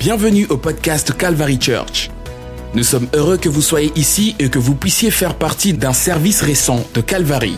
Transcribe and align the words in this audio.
Bienvenue 0.00 0.46
au 0.46 0.56
podcast 0.56 1.14
Calvary 1.14 1.58
Church. 1.60 2.10
Nous 2.74 2.84
sommes 2.84 3.06
heureux 3.12 3.36
que 3.36 3.50
vous 3.50 3.60
soyez 3.60 3.92
ici 3.96 4.34
et 4.38 4.48
que 4.48 4.58
vous 4.58 4.74
puissiez 4.74 5.10
faire 5.10 5.36
partie 5.36 5.74
d'un 5.74 5.92
service 5.92 6.40
récent 6.40 6.82
de 6.94 7.02
Calvary. 7.02 7.54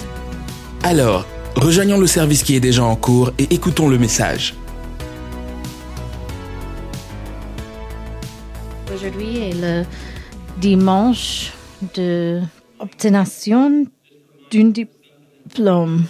Alors, 0.82 1.24
rejoignons 1.54 1.98
le 1.98 2.08
service 2.08 2.42
qui 2.42 2.56
est 2.56 2.60
déjà 2.60 2.82
en 2.82 2.96
cours 2.96 3.30
et 3.38 3.46
écoutons 3.54 3.88
le 3.88 3.96
message. 3.96 4.56
Aujourd'hui 8.92 9.38
est 9.38 9.60
le 9.60 9.84
dimanche 10.60 11.52
de 11.94 12.40
obtention 12.80 13.86
d'un 14.50 14.70
diplôme. 14.70 16.06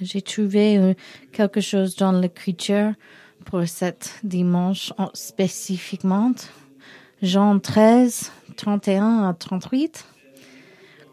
J'ai 0.00 0.22
trouvé 0.22 0.78
euh, 0.78 0.94
quelque 1.32 1.60
chose 1.60 1.96
dans 1.96 2.12
l'écriture 2.12 2.92
pour 3.44 3.66
cet 3.68 4.18
dimanche 4.24 4.92
en- 4.98 5.10
spécifiquement. 5.14 6.32
Jean 7.22 7.58
13, 7.58 8.32
31 8.56 9.24
à 9.28 9.34
38. 9.34 10.04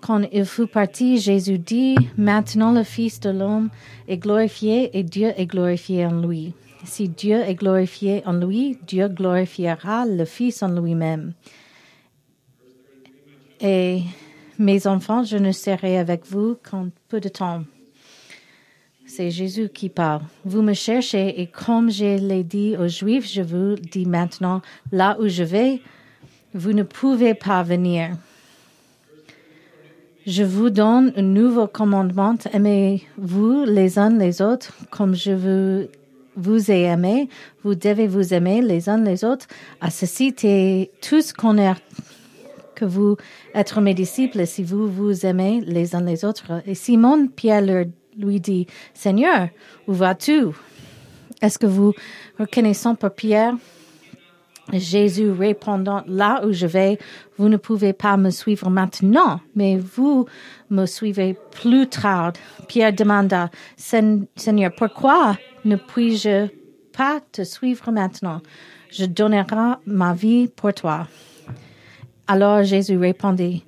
Quand 0.01 0.23
il 0.31 0.45
fut 0.45 0.65
parti, 0.67 1.19
Jésus 1.19 1.59
dit, 1.59 1.95
Maintenant 2.17 2.71
le 2.71 2.83
Fils 2.83 3.19
de 3.19 3.29
l'homme 3.29 3.69
est 4.07 4.17
glorifié 4.17 4.97
et 4.97 5.03
Dieu 5.03 5.31
est 5.37 5.45
glorifié 5.45 6.05
en 6.07 6.21
lui. 6.21 6.53
Si 6.83 7.07
Dieu 7.07 7.35
est 7.41 7.53
glorifié 7.53 8.23
en 8.25 8.33
lui, 8.33 8.79
Dieu 8.87 9.07
glorifiera 9.07 10.07
le 10.07 10.25
Fils 10.25 10.63
en 10.63 10.69
lui-même. 10.81 11.33
Et 13.59 14.01
mes 14.57 14.87
enfants, 14.87 15.23
je 15.23 15.37
ne 15.37 15.51
serai 15.51 15.99
avec 15.99 16.25
vous 16.25 16.57
qu'en 16.67 16.89
peu 17.07 17.19
de 17.19 17.29
temps. 17.29 17.63
C'est 19.13 19.29
Jésus 19.29 19.67
qui 19.67 19.89
parle. 19.89 20.21
Vous 20.45 20.61
me 20.61 20.73
cherchez 20.73 21.41
et 21.41 21.47
comme 21.47 21.91
je 21.91 22.17
l'ai 22.17 22.45
dit 22.45 22.77
aux 22.77 22.87
Juifs, 22.87 23.29
je 23.29 23.41
vous 23.41 23.75
dis 23.75 24.05
maintenant, 24.05 24.61
là 24.93 25.17
où 25.19 25.27
je 25.27 25.43
vais, 25.43 25.81
vous 26.53 26.71
ne 26.71 26.83
pouvez 26.83 27.33
pas 27.33 27.61
venir. 27.61 28.11
Je 30.25 30.43
vous 30.43 30.69
donne 30.69 31.11
un 31.17 31.23
nouveau 31.23 31.67
commandement. 31.67 32.37
Aimez-vous 32.53 33.65
les 33.65 33.99
uns 33.99 34.17
les 34.17 34.41
autres 34.41 34.73
comme 34.91 35.13
je 35.13 35.31
vous, 35.31 35.89
vous 36.37 36.71
ai 36.71 36.83
aimé? 36.83 37.27
Vous 37.65 37.75
devez 37.75 38.07
vous 38.07 38.33
aimer 38.33 38.61
les 38.61 38.87
uns 38.87 39.03
les 39.03 39.25
autres. 39.25 39.47
À 39.81 39.89
ceci, 39.89 40.33
tous 41.01 41.33
connaître 41.33 41.81
que 42.75 42.85
vous 42.85 43.17
êtes 43.53 43.75
mes 43.75 43.93
disciples 43.93 44.47
si 44.47 44.63
vous 44.63 44.87
vous 44.87 45.25
aimez 45.25 45.59
les 45.65 45.95
uns 45.95 46.01
les 46.01 46.23
autres. 46.23 46.61
Et 46.65 46.75
Simon 46.75 47.27
Pierre 47.27 47.61
leur, 47.61 47.85
lui 48.17 48.39
dit, 48.39 48.67
Seigneur, 48.93 49.49
où 49.87 49.93
vas-tu? 49.93 50.47
Est-ce 51.41 51.57
que 51.57 51.65
vous 51.65 51.93
reconnaissez 52.39 52.89
par 52.99 53.13
Pierre? 53.13 53.55
Jésus 54.71 55.31
répondant, 55.31 56.03
là 56.07 56.45
où 56.45 56.51
je 56.51 56.67
vais, 56.67 56.97
vous 57.37 57.49
ne 57.49 57.57
pouvez 57.57 57.93
pas 57.93 58.15
me 58.15 58.29
suivre 58.29 58.69
maintenant, 58.69 59.41
mais 59.55 59.77
vous 59.77 60.27
me 60.69 60.85
suivez 60.85 61.35
plus 61.51 61.87
tard. 61.87 62.33
Pierre 62.67 62.93
demanda, 62.93 63.49
Seigneur, 63.75 64.71
pourquoi 64.77 65.37
ne 65.65 65.75
puis-je 65.75 66.47
pas 66.95 67.19
te 67.31 67.43
suivre 67.43 67.91
maintenant? 67.91 68.41
Je 68.91 69.05
donnerai 69.05 69.75
ma 69.85 70.13
vie 70.13 70.47
pour 70.47 70.73
toi. 70.73 71.07
Alors 72.27 72.63
Jésus 72.63 72.97
répondit, 72.97 73.65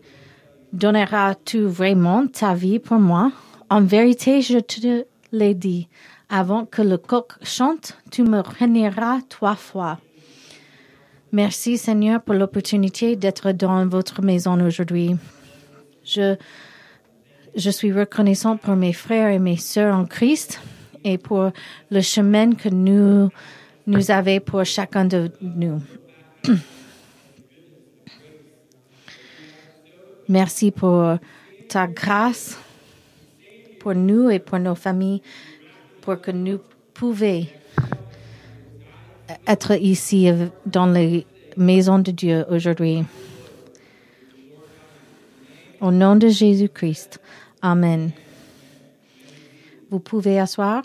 Donneras-tu 0.74 1.66
vraiment 1.66 2.26
ta 2.26 2.56
vie 2.56 2.80
pour 2.80 2.98
moi? 2.98 3.32
En 3.74 3.82
vérité, 3.82 4.44
je 4.44 4.60
te 4.60 5.06
l'ai 5.32 5.56
dit, 5.56 5.88
avant 6.30 6.64
que 6.64 6.84
le 6.84 7.00
coq 7.00 7.34
chante, 7.42 7.98
tu 8.12 8.22
me 8.22 8.40
renieras 8.40 9.22
trois 9.30 9.56
fois. 9.56 9.98
Merci 11.32 11.80
Seigneur 11.80 12.22
pour 12.22 12.36
l'opportunité 12.36 13.16
d'être 13.16 13.52
dans 13.52 13.88
votre 13.88 14.22
maison 14.22 14.64
aujourd'hui. 14.64 15.16
Je, 16.06 16.38
suis 17.56 17.92
reconnaissant 17.92 18.58
pour 18.58 18.76
mes 18.76 18.94
frères 18.94 19.32
et 19.32 19.40
mes 19.40 19.58
sœurs 19.58 19.96
en 19.96 20.06
Christ 20.06 20.62
et 21.04 21.18
pour 21.18 21.50
le 21.90 22.02
chemin 22.02 22.52
que 22.52 22.70
nous 22.70 23.32
avons 24.12 24.40
pour 24.40 24.66
chacun 24.66 25.06
de 25.06 25.32
nous. 25.42 25.82
Merci 30.30 30.70
pour 30.70 31.18
ta 31.70 31.88
grâce 31.88 32.60
pour 33.84 33.96
nous 33.96 34.30
et 34.30 34.40
pour 34.40 34.60
nos 34.60 34.76
familles, 34.76 35.22
pour 36.02 36.22
que 36.22 36.32
nous 36.32 36.60
pouvions 36.94 37.46
être 39.46 39.74
ici 39.74 40.30
dans 40.66 40.86
les 40.86 41.28
maisons 41.58 42.00
de 42.00 42.12
Dieu 42.12 42.46
aujourd'hui. 42.50 43.04
Au 45.82 45.92
nom 45.92 46.16
de 46.16 46.30
Jésus-Christ. 46.30 47.20
Amen. 47.62 48.12
Vous 49.90 50.00
pouvez 50.00 50.40
asseoir. 50.40 50.84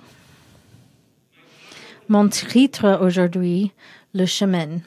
Mon 2.08 2.28
titre 2.28 2.98
aujourd'hui, 3.00 3.70
le 4.12 4.26
chemin. 4.26 4.80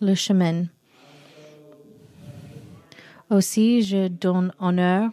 Le 0.00 0.16
chemin. 0.16 0.64
Aussi, 3.30 3.82
je 3.82 4.08
donne 4.08 4.52
honneur 4.58 5.10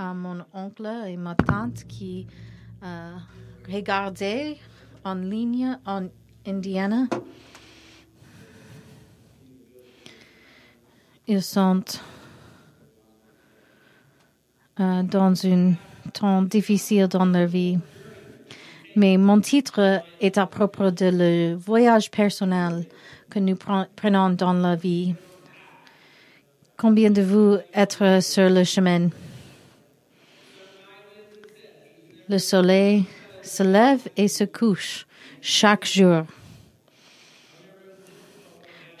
à 0.00 0.14
mon 0.14 0.38
oncle 0.54 0.88
et 1.06 1.16
ma 1.18 1.34
tante 1.34 1.84
qui 1.86 2.26
euh, 2.82 3.16
regardaient 3.70 4.56
en 5.04 5.14
ligne 5.14 5.76
en 5.84 6.08
Indiana. 6.46 7.06
Ils 11.28 11.42
sont 11.42 11.84
euh, 14.80 15.02
dans 15.02 15.46
un 15.46 15.74
temps 16.14 16.42
difficile 16.42 17.06
dans 17.06 17.26
leur 17.26 17.46
vie. 17.46 17.78
Mais 18.96 19.18
mon 19.18 19.40
titre 19.40 20.02
est 20.20 20.38
à 20.38 20.46
propos 20.46 20.90
de 20.90 21.10
le 21.12 21.54
voyage 21.54 22.10
personnel 22.10 22.86
que 23.28 23.38
nous 23.38 23.54
pre- 23.54 23.86
prenons 23.94 24.30
dans 24.30 24.54
la 24.54 24.76
vie. 24.76 25.14
Combien 26.78 27.10
de 27.10 27.22
vous 27.22 27.58
êtes 27.74 28.22
sur 28.22 28.48
le 28.48 28.64
chemin? 28.64 29.10
Le 32.30 32.38
soleil 32.38 33.06
se 33.42 33.64
lève 33.64 34.06
et 34.16 34.28
se 34.28 34.44
couche 34.44 35.04
chaque 35.40 35.84
jour. 35.84 36.22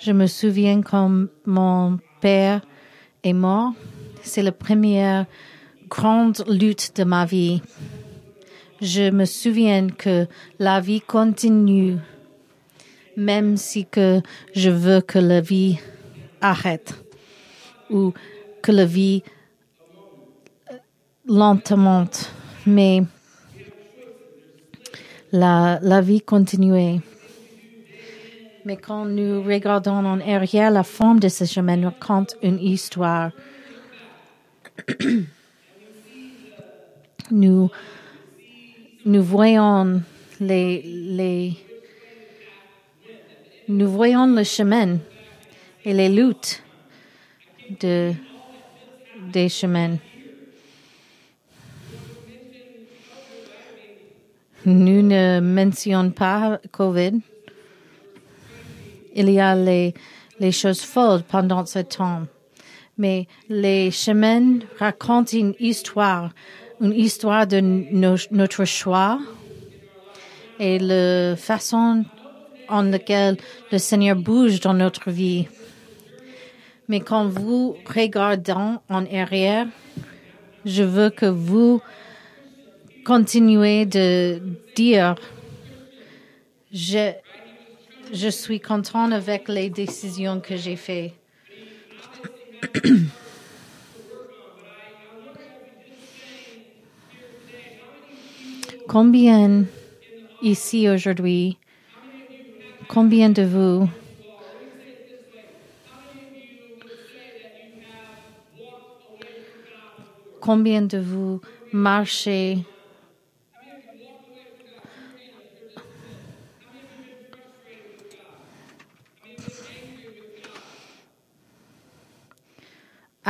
Je 0.00 0.10
me 0.10 0.26
souviens 0.26 0.82
quand 0.82 1.28
mon 1.46 2.00
père 2.20 2.60
est 3.22 3.32
mort. 3.32 3.74
C'est 4.24 4.42
la 4.42 4.50
première 4.50 5.26
grande 5.88 6.42
lutte 6.48 6.96
de 6.96 7.04
ma 7.04 7.24
vie. 7.24 7.62
Je 8.80 9.10
me 9.10 9.26
souviens 9.26 9.90
que 9.90 10.26
la 10.58 10.80
vie 10.80 11.00
continue, 11.00 11.98
même 13.16 13.56
si 13.56 13.86
je 14.56 14.70
veux 14.70 15.02
que 15.02 15.20
la 15.20 15.40
vie 15.40 15.78
arrête 16.40 16.94
ou 17.90 18.12
que 18.60 18.72
la 18.72 18.86
vie 18.86 19.22
euh, 20.72 20.76
lentement, 21.28 22.08
mais 22.66 23.04
la, 25.32 26.00
vie 26.00 26.20
continuait. 26.20 27.00
Mais 28.64 28.76
quand 28.76 29.04
nous 29.04 29.42
regardons 29.42 30.04
en 30.04 30.20
arrière, 30.20 30.70
la 30.70 30.82
forme 30.82 31.20
de 31.20 31.28
ce 31.28 31.44
chemin 31.44 31.82
raconte 31.82 32.36
une 32.42 32.58
histoire. 32.58 33.30
nous, 37.30 37.70
nous 39.04 39.22
voyons 39.22 40.02
les, 40.40 40.82
les, 40.82 41.56
nous 43.68 43.90
voyons 43.90 44.26
le 44.26 44.44
chemin 44.44 44.98
et 45.84 45.94
les 45.94 46.08
luttes 46.08 46.62
de, 47.80 48.12
des 49.32 49.48
chemins. 49.48 49.96
Nous 54.66 55.00
ne 55.00 55.40
mentionnons 55.40 56.10
pas 56.10 56.60
COVID. 56.70 57.20
Il 59.14 59.30
y 59.30 59.40
a 59.40 59.54
les, 59.54 59.94
choses 60.52 60.82
folles 60.82 61.22
pendant 61.22 61.64
ce 61.64 61.78
temps. 61.78 62.26
Mais 62.98 63.26
les 63.48 63.90
chemins 63.90 64.58
racontent 64.78 65.32
une 65.32 65.54
histoire, 65.58 66.30
une 66.78 66.92
histoire 66.92 67.46
de 67.46 67.60
notre 68.30 68.66
choix 68.66 69.18
et 70.58 70.78
la 70.78 71.36
façon 71.36 72.04
en 72.68 72.82
laquelle 72.82 73.38
le 73.72 73.78
Seigneur 73.78 74.16
bouge 74.16 74.60
dans 74.60 74.74
notre 74.74 75.10
vie. 75.10 75.48
Mais 76.86 77.00
quand 77.00 77.26
vous 77.26 77.76
regardez 77.86 78.52
en 78.52 79.06
arrière, 79.06 79.66
je 80.66 80.82
veux 80.82 81.08
que 81.08 81.24
vous 81.24 81.80
continuer 83.04 83.86
de 83.86 84.40
dire, 84.74 85.14
je, 86.72 87.12
je 88.12 88.28
suis 88.28 88.60
content 88.60 89.10
avec 89.12 89.48
les 89.48 89.70
décisions 89.70 90.40
que 90.40 90.56
j'ai 90.56 90.76
faites. 90.76 91.14
Combien 98.88 99.64
ici 100.42 100.88
aujourd'hui, 100.88 101.56
combien 102.88 103.30
de 103.30 103.42
vous 103.42 103.88
combien 110.40 110.82
de 110.82 110.98
vous 110.98 111.40
marchez 111.72 112.58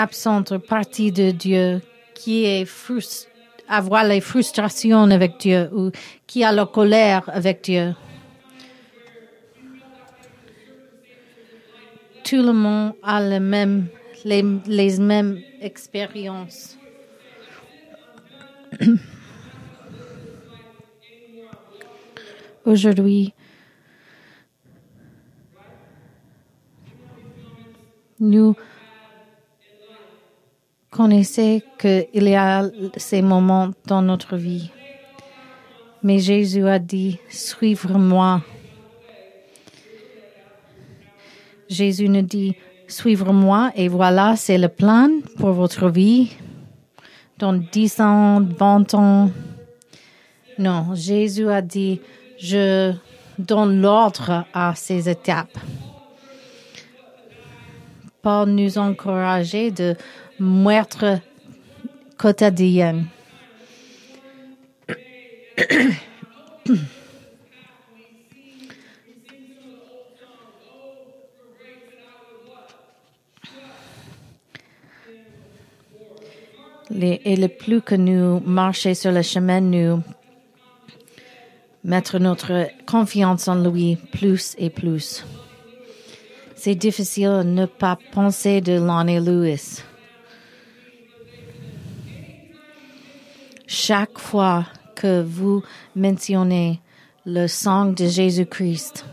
absente 0.01 0.57
partie 0.59 1.13
de 1.13 1.31
Dieu 1.31 1.83
qui 2.15 2.45
est 2.45 2.65
frust 2.65 3.29
avoir 3.69 4.05
les 4.05 4.21
frustrations 4.21 5.11
avec 5.11 5.39
Dieu 5.39 5.71
ou 5.73 5.91
qui 6.27 6.43
a 6.43 6.51
la 6.53 6.67
colère 6.67 7.23
avec 7.29 7.63
Dieu. 7.63 7.95
Tout 12.25 12.43
le 12.43 12.53
monde 12.53 12.95
a 13.03 13.23
le 13.23 13.39
même, 13.41 13.87
les, 14.25 14.45
les 14.67 14.99
mêmes 14.99 15.41
expériences. 15.61 16.77
Aujourd'hui, 22.65 23.33
nous 28.19 28.57
connaissez 30.91 31.63
qu'il 31.79 32.29
y 32.29 32.35
a 32.35 32.65
ces 32.97 33.23
moments 33.23 33.71
dans 33.87 34.03
notre 34.03 34.37
vie. 34.37 34.71
Mais 36.03 36.19
Jésus 36.19 36.67
a 36.67 36.79
dit, 36.79 37.19
suivre-moi. 37.29 38.43
Jésus 41.69 42.09
nous 42.09 42.23
dit, 42.23 42.57
suivre-moi 42.89 43.71
et 43.77 43.89
voilà, 43.89 44.35
c'est 44.37 44.59
le 44.59 44.69
plan 44.69 45.09
pour 45.39 45.53
votre 45.53 45.89
vie. 45.89 46.33
Dans 47.39 47.53
10 47.53 48.01
ans, 48.01 48.41
20 48.43 48.95
ans. 48.95 49.31
Non, 50.59 50.95
Jésus 50.95 51.49
a 51.49 51.63
dit, 51.63 52.01
je 52.39 52.93
donne 53.39 53.81
l'ordre 53.81 54.45
à 54.53 54.75
ces 54.75 55.09
étapes. 55.09 55.57
Pour 58.23 58.47
nous 58.47 58.77
encourager 58.77 59.71
de 59.71 59.97
meurtre 60.41 61.21
quotidien. 62.17 63.05
et 77.03 77.37
le 77.37 77.49
plus 77.49 77.81
que 77.81 77.95
nous 77.95 78.41
marchons 78.41 78.95
sur 78.95 79.13
le 79.13 79.23
chemin, 79.23 79.61
nous 79.61 80.03
mettre 81.85 82.19
notre 82.19 82.69
confiance 82.87 83.49
en 83.49 83.63
lui 83.63 83.97
plus 83.97 84.55
et 84.59 84.71
plus. 84.71 85.25
C'est 86.57 86.75
difficile 86.75 87.31
de 87.39 87.43
ne 87.43 87.67
pas 87.67 87.99
penser 88.13 88.61
de 88.61 88.73
Lonnie 88.75 89.21
Lewis. 89.21 89.83
Chaque 93.71 94.19
fois 94.19 94.67
que 94.97 95.23
vous 95.23 95.63
mentionnez 95.95 96.81
le 97.25 97.47
sang 97.47 97.87
de 97.87 98.05
Jésus-Christ. 98.05 99.05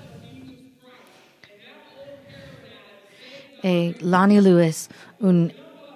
Et 3.64 3.94
Lonnie 4.02 4.42
Lewis, 4.42 4.88
un 5.24 5.50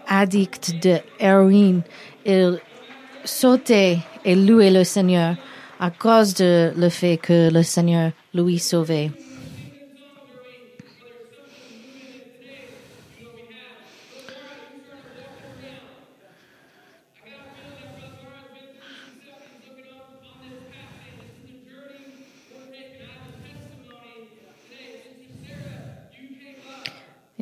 addict 0.08 0.76
de 0.84 1.00
héroïne, 1.20 1.82
il 2.24 2.60
sautait 3.26 3.98
et 4.24 4.36
louait 4.36 4.70
le 4.70 4.84
Seigneur 4.84 5.36
à 5.80 5.90
cause 5.90 6.36
de 6.36 6.72
le 6.78 6.90
fait 6.90 7.18
que 7.18 7.50
le 7.52 7.64
Seigneur 7.64 8.12
lui 8.36 8.60
sauvait. 8.60 9.10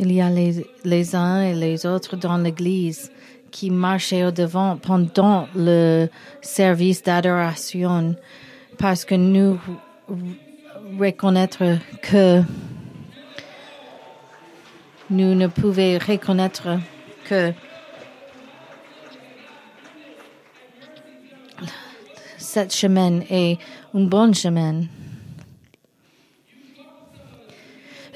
Il 0.01 0.13
y 0.13 0.21
a 0.21 0.29
les, 0.29 1.15
uns 1.15 1.41
et 1.41 1.53
les 1.53 1.85
autres 1.85 2.15
dans 2.15 2.37
l'église 2.37 3.11
qui 3.51 3.69
marchaient 3.69 4.23
au 4.23 4.31
devant 4.31 4.77
pendant 4.77 5.45
le 5.53 6.07
service 6.41 7.03
d'adoration 7.03 8.15
parce 8.77 9.03
que 9.03 9.15
nous 9.15 9.59
reconnaître 10.97 11.77
que 12.01 12.41
nous 15.09 15.35
ne 15.35 15.47
pouvions 15.47 15.99
reconnaître 16.07 16.79
que 17.25 17.51
cette 22.37 22.73
chemin 22.73 23.19
est 23.29 23.57
un 23.93 24.05
bon 24.05 24.33
chemin. 24.33 24.83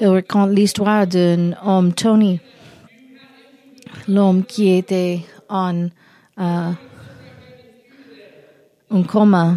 Il 0.00 0.08
raconte 0.08 0.50
l'histoire 0.50 1.06
d'un 1.06 1.52
homme, 1.64 1.92
Tony, 1.92 2.40
l'homme 4.08 4.44
qui 4.44 4.74
était 4.74 5.20
en 5.48 5.88
euh, 6.40 6.70
un 8.90 9.02
coma, 9.04 9.54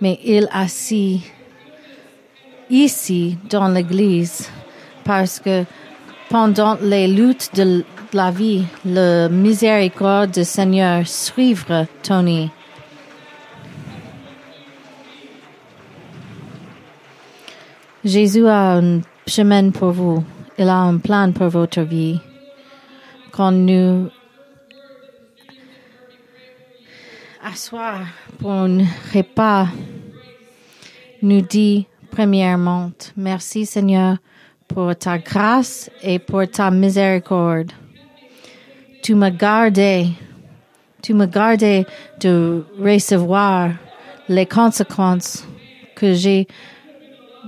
mais 0.00 0.18
il 0.24 0.48
assis 0.52 1.22
ici 2.70 3.38
dans 3.50 3.68
l'église 3.68 4.48
parce 5.04 5.40
que 5.40 5.64
pendant 6.28 6.76
les 6.80 7.08
luttes 7.08 7.50
de 7.54 7.84
la 8.12 8.30
vie, 8.30 8.64
le 8.84 9.28
miséricorde 9.28 10.30
du 10.30 10.44
Seigneur 10.44 11.06
suivre 11.06 11.86
Tony. 12.02 12.50
Jésus 18.06 18.46
a 18.46 18.76
un 18.76 19.00
chemin 19.26 19.70
pour 19.72 19.90
vous. 19.90 20.22
Il 20.56 20.68
a 20.68 20.76
un 20.76 20.98
plan 20.98 21.32
pour 21.32 21.48
votre 21.48 21.80
vie. 21.80 22.20
Quand 23.32 23.50
nous 23.50 24.08
asseoir 27.42 28.06
pour 28.38 28.52
un 28.52 28.84
repas, 29.12 29.66
nous 31.20 31.40
dit 31.40 31.88
premièrement, 32.12 32.92
merci 33.16 33.66
Seigneur 33.66 34.18
pour 34.68 34.94
ta 34.94 35.18
grâce 35.18 35.90
et 36.00 36.20
pour 36.20 36.48
ta 36.48 36.70
miséricorde. 36.70 37.72
Tu 39.02 39.16
m'as 39.16 39.30
gardé, 39.30 40.10
tu 41.02 41.12
m'as 41.12 41.26
gardé 41.26 41.84
de 42.20 42.64
recevoir 42.78 43.70
les 44.28 44.46
conséquences 44.46 45.44
que 45.96 46.14
j'ai 46.14 46.46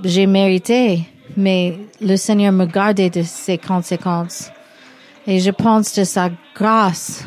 j'ai 0.03 0.27
mérité, 0.27 1.01
mais 1.35 1.77
le 2.01 2.15
Seigneur 2.15 2.51
me 2.51 2.65
gardait 2.65 3.09
de 3.09 3.23
ces 3.23 3.57
conséquences. 3.57 4.51
Et 5.27 5.39
je 5.39 5.51
pense 5.51 5.93
de 5.95 6.03
sa 6.03 6.29
grâce. 6.55 7.25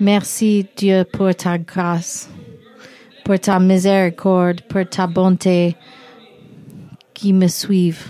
Merci 0.00 0.66
Dieu 0.76 1.04
pour 1.04 1.34
ta 1.34 1.58
grâce, 1.58 2.28
pour 3.24 3.38
ta 3.38 3.60
miséricorde, 3.60 4.62
pour 4.62 4.88
ta 4.88 5.06
bonté 5.06 5.76
qui 7.14 7.32
me 7.32 7.46
suivent. 7.46 8.08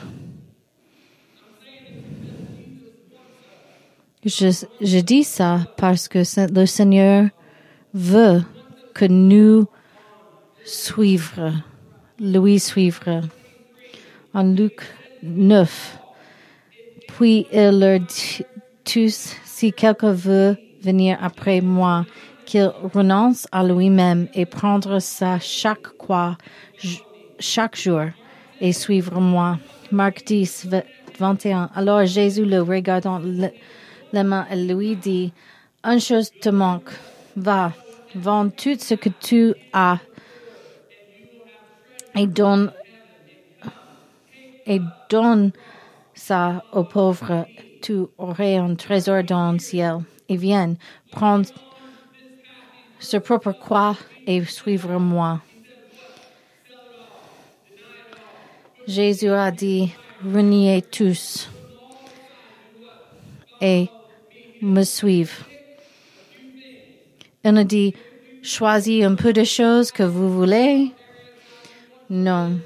Je, 4.25 4.65
je 4.81 4.99
dis 5.01 5.25
ça 5.25 5.67
parce 5.77 6.09
que 6.09 6.23
le 6.55 6.65
Seigneur 6.65 7.29
veut 7.95 8.43
que 8.95 9.05
nous 9.05 9.67
suivre, 10.65 11.53
lui 12.19 12.59
suivre. 12.59 13.23
En 14.35 14.45
Luc 14.45 14.81
9, 15.23 15.99
puis 17.09 17.47
il 17.53 17.79
leur 17.79 18.01
tous, 18.85 19.37
si 19.45 19.73
quelqu'un 19.73 20.13
veut 20.13 20.57
venir 20.83 21.19
après 21.21 21.61
moi, 21.61 22.07
qu'il 22.47 22.71
renonce 22.95 23.47
à 23.53 23.63
lui-même 23.63 24.29
et 24.35 24.47
prendre 24.47 24.99
sa 24.99 25.39
chaque 25.39 25.97
croix 25.99 26.37
chaque 27.39 27.77
jour 27.77 28.05
et 28.61 28.73
suivre 28.73 29.21
moi. 29.21 29.59
Marc 29.91 30.25
10, 30.25 30.69
21. 31.19 31.71
Alors 31.75 32.05
Jésus 32.07 32.45
le 32.45 32.63
regardant 32.63 33.21
les 33.21 34.23
mains 34.23 34.47
et 34.51 34.57
lui 34.57 34.97
dit, 34.97 35.33
une 35.85 36.01
chose 36.01 36.31
te 36.41 36.49
manque, 36.49 36.91
va, 37.37 37.73
vends 38.15 38.51
tout 38.51 38.79
ce 38.79 38.95
que 38.95 39.09
tu 39.09 39.55
as 39.73 39.99
et 42.15 42.27
donne 42.27 42.73
et 44.67 44.81
donne 45.09 45.53
ça 46.15 46.63
aux 46.73 46.85
pauvres. 46.85 47.47
Tu 47.81 47.95
aurais 48.19 48.57
un 48.57 48.75
trésor 48.75 49.25
dans 49.25 49.53
le 49.53 49.59
ciel. 49.59 49.99
Et 50.29 50.37
viens, 50.37 50.75
prendre 51.11 51.49
ce 52.99 53.17
propre 53.17 53.53
croix 53.53 53.97
et 54.27 54.45
suivre 54.45 54.99
moi. 54.99 55.41
Jésus 58.87 59.31
a 59.31 59.51
dit, 59.51 59.93
reniez 60.25 60.83
tous 60.83 61.51
et 63.61 63.89
me 64.61 64.83
suivre. 64.83 65.52
Il 67.45 67.57
a 67.57 67.65
dit, 67.65 67.95
choisis 68.43 69.05
un 69.05 69.15
peu 69.15 69.33
de 69.33 69.45
choses 69.45 69.91
que 69.91 70.03
vous 70.03 70.33
voulez. 70.33 70.93
Non. 72.09 72.59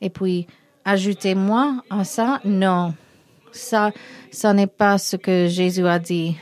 Et 0.00 0.10
puis, 0.10 0.46
ajoutez-moi 0.84 1.82
à 1.88 2.04
ça. 2.04 2.40
Non. 2.44 2.94
Ça, 3.52 3.92
ça 4.30 4.52
n'est 4.52 4.66
pas 4.66 4.98
ce 4.98 5.16
que 5.16 5.46
Jésus 5.48 5.86
a 5.86 5.98
dit. 5.98 6.36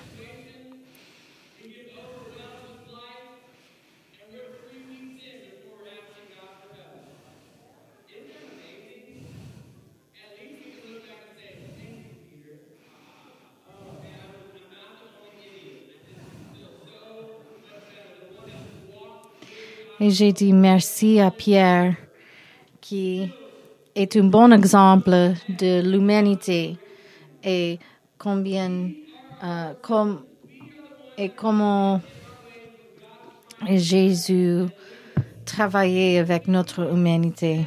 Et 20.01 20.11
j'ai 20.11 20.33
dit 20.33 20.53
merci 20.53 21.21
à 21.21 21.31
Pierre, 21.31 21.95
qui 22.81 23.31
est 23.95 24.17
un 24.17 24.25
bon 24.25 24.53
exemple 24.53 25.35
de 25.49 25.83
l'humanité 25.89 26.77
et 27.45 27.79
combien, 28.19 28.91
euh, 29.45 29.73
comme, 29.81 30.25
et 31.17 31.29
comment 31.29 32.01
Jésus 33.69 34.65
travaillait 35.45 36.19
avec 36.19 36.49
notre 36.49 36.93
humanité. 36.93 37.61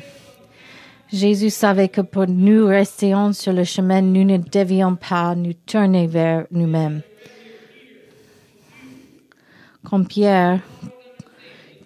Jésus 1.11 1.49
savait 1.49 1.87
que 1.87 2.01
pour 2.01 2.27
nous 2.27 2.67
rester 2.67 3.13
sur 3.31 3.53
le 3.53 3.63
chemin, 3.63 4.01
nous 4.01 4.25
ne 4.25 4.37
devions 4.37 4.95
pas 4.95 5.33
nous 5.35 5.53
tourner 5.53 6.07
vers 6.07 6.45
nous-mêmes. 6.51 7.01
Comme 9.85 10.05
Pierre, 10.05 10.59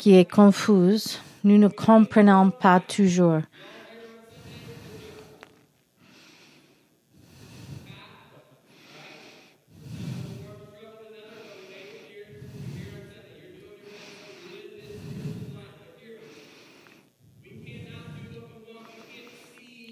qui 0.02 0.16
est 0.16 0.26
confuse, 0.26 1.20
nous 1.44 1.60
ne 1.60 1.68
comprenons 1.68 2.50
pas 2.50 2.80
toujours. 2.80 3.42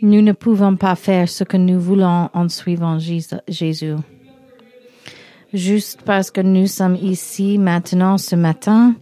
Nous 0.02 0.24
ne 0.24 0.32
pouvons 0.32 0.76
pas 0.76 0.96
faire 0.96 1.30
ce 1.30 1.44
que 1.44 1.56
nous 1.56 1.80
voulons 1.80 2.32
en 2.34 2.50
suivant 2.50 2.98
Jésus. 2.98 3.94
Juste 5.54 6.02
parce 6.04 6.32
que 6.32 6.42
nous 6.42 6.66
sommes 6.66 6.96
ici 6.96 7.60
maintenant 7.60 8.18
ce 8.18 8.36
matin, 8.36 8.96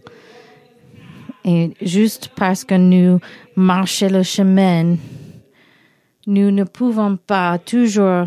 et 1.48 1.72
juste 1.80 2.28
parce 2.36 2.62
que 2.62 2.74
nous 2.74 3.20
marchons 3.56 4.10
le 4.10 4.22
chemin, 4.22 4.96
nous 6.26 6.50
ne 6.50 6.64
pouvons 6.64 7.16
pas 7.16 7.56
toujours 7.56 8.26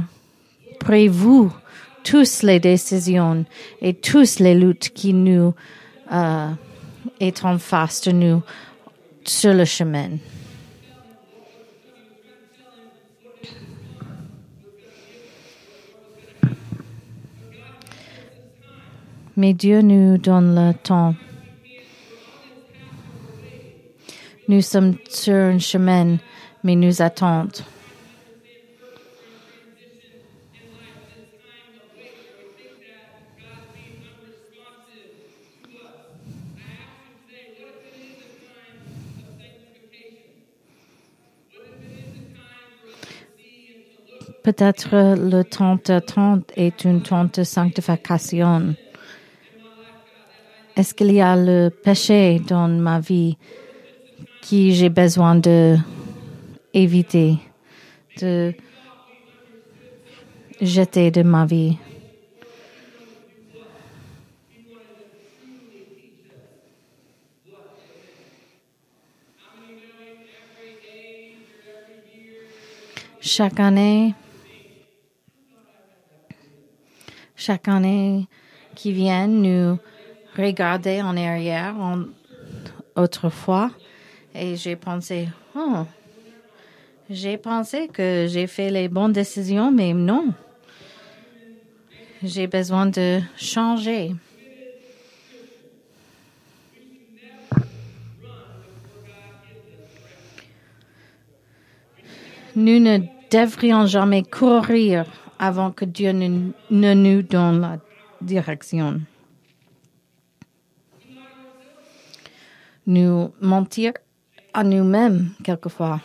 prévoir 0.80 1.62
toutes 2.04 2.42
les 2.42 2.60
décisions 2.60 3.46
et 3.80 3.94
toutes 3.94 4.40
les 4.40 4.56
luttes 4.56 4.90
qui 4.90 5.14
nous 5.14 5.54
euh, 6.12 6.50
en 7.44 7.58
face 7.60 8.02
de 8.02 8.12
nous 8.12 8.42
sur 9.24 9.54
le 9.54 9.66
chemin. 9.66 10.10
Mais 19.38 19.54
Dieu 19.54 19.82
nous 19.82 20.18
donne 20.18 20.56
le 20.56 20.74
temps. 20.74 21.14
Nous 24.52 24.62
sommes 24.62 24.96
sur 25.08 25.34
un 25.34 25.60
chemin, 25.60 26.18
mais 26.62 26.76
nous 26.76 27.02
attendons. 27.02 27.64
Peut-être 44.44 44.90
le 45.16 45.44
temps 45.44 45.78
d'attente 45.86 46.52
est 46.58 46.84
une 46.84 47.02
temps 47.02 47.24
de 47.24 47.46
sanctification. 47.46 48.76
Est-ce 50.76 50.94
qu'il 50.94 51.14
y 51.14 51.22
a 51.22 51.38
le 51.38 51.70
péché 51.70 52.42
dans 52.46 52.68
ma 52.68 53.00
vie? 53.00 53.38
Qui 54.42 54.74
j'ai 54.74 54.90
besoin 54.90 55.36
de 55.36 55.78
éviter, 56.74 57.38
de 58.20 58.54
jeter 60.60 61.12
de 61.12 61.24
ma 61.24 61.46
vie. 61.46 61.78
Chaque 73.24 73.60
année, 73.60 74.16
chaque 77.36 77.68
année 77.68 78.28
qui 78.76 78.92
vient, 78.92 79.28
nous 79.28 79.78
regarder 80.36 81.02
en 81.02 81.16
arrière 81.16 81.76
en 81.78 82.06
autrefois 82.96 83.72
et 84.34 84.56
j'ai 84.56 84.76
pensé, 84.76 85.28
oh, 85.56 85.86
j'ai 87.10 87.38
pensé 87.38 87.88
que 87.88 88.28
j'ai 88.30 88.48
fait 88.48 88.70
les 88.70 88.88
bonnes 88.88 89.12
décisions, 89.12 89.72
mais 89.72 89.94
non. 89.94 90.34
J'ai 92.24 92.48
besoin 92.48 92.86
de 92.86 93.20
changer. 93.36 94.16
Nous 102.56 102.80
ne 102.80 103.00
devrions 103.32 103.86
jamais 103.86 104.24
courir 104.24 105.06
avant 105.40 105.72
que 105.72 105.86
Dieu 105.86 106.12
ne, 106.12 106.52
ne 106.70 106.94
nous 106.94 107.22
donne 107.24 107.62
la 107.62 107.80
direction. 108.22 109.02
Nous 112.86 113.34
mentir 113.42 113.94
à 114.54 114.64
nous-mêmes 114.64 115.32
quelquefois. 115.44 116.00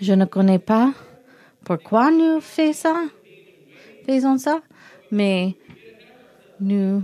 Je 0.00 0.12
ne 0.12 0.24
connais 0.24 0.58
pas 0.58 0.92
pourquoi 1.64 2.10
nous 2.10 2.40
faisons 2.40 2.72
ça, 2.72 3.04
faisons 4.04 4.38
ça, 4.38 4.60
mais 5.10 5.54
nous, 6.60 7.02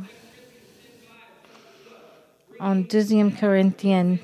en 2.58 2.76
deuxième 2.76 3.32
Corinthiens, 3.32 4.16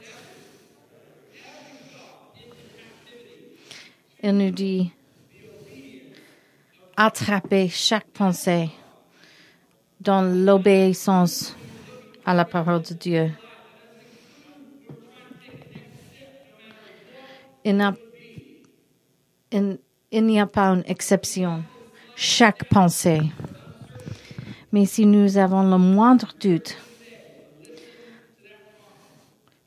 il 4.22 4.32
nous 4.32 4.50
dit 4.50 4.90
attraper 6.96 7.68
chaque 7.68 8.06
pensée 8.06 8.70
dans 10.00 10.22
l'obéissance 10.22 11.56
à 12.24 12.34
la 12.34 12.44
parole 12.44 12.82
de 12.82 12.94
Dieu. 12.94 13.30
Il, 17.64 17.76
n'y 20.12 20.40
a 20.40 20.46
pas 20.46 20.68
une 20.68 20.82
exception. 20.86 21.62
Chaque 22.16 22.68
pensée. 22.68 23.20
Mais 24.72 24.86
si 24.86 25.06
nous 25.06 25.38
avons 25.38 25.62
le 25.62 25.78
moindre 25.78 26.32
doute, 26.40 26.76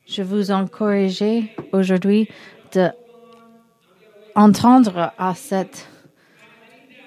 je 0.06 0.22
vous 0.22 0.52
encourage 0.52 1.24
aujourd'hui 1.72 2.30
de 2.74 2.90
à 4.36 5.34
cette 5.34 5.88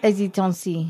hésitation. 0.03 0.87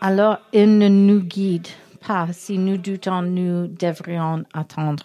Alors, 0.00 0.38
il 0.52 0.78
ne 0.78 0.88
nous 0.88 1.20
guide 1.20 1.68
pas. 2.06 2.26
Si 2.32 2.58
nous 2.58 2.78
doutons, 2.78 3.22
nous 3.22 3.68
devrions 3.68 4.44
attendre. 4.52 5.04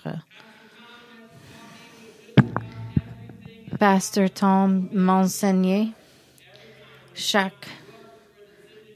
Pasteur 3.80 4.30
Tom 4.30 4.88
m'enseignait 4.94 5.90
chaque, 7.14 7.68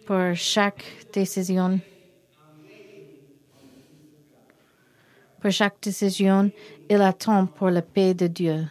pour 0.05 0.33
chaque 0.35 0.83
décision, 1.11 1.81
pour 5.41 5.51
chaque 5.51 5.81
décision, 5.81 6.49
il 6.89 7.01
attend 7.01 7.45
pour 7.45 7.69
la 7.69 7.81
paix 7.81 8.13
de 8.13 8.27
Dieu. 8.27 8.67